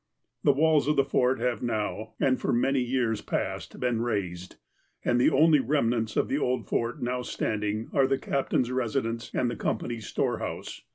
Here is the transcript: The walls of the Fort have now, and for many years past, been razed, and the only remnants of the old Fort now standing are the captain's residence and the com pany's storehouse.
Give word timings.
The 0.43 0.51
walls 0.51 0.87
of 0.87 0.95
the 0.95 1.03
Fort 1.03 1.37
have 1.39 1.61
now, 1.61 2.13
and 2.19 2.39
for 2.41 2.51
many 2.51 2.79
years 2.79 3.21
past, 3.21 3.79
been 3.79 4.01
razed, 4.01 4.55
and 5.05 5.21
the 5.21 5.29
only 5.29 5.59
remnants 5.59 6.17
of 6.17 6.27
the 6.27 6.39
old 6.39 6.65
Fort 6.67 7.03
now 7.03 7.21
standing 7.21 7.87
are 7.93 8.07
the 8.07 8.17
captain's 8.17 8.71
residence 8.71 9.29
and 9.35 9.47
the 9.47 9.55
com 9.55 9.77
pany's 9.77 10.07
storehouse. 10.07 10.81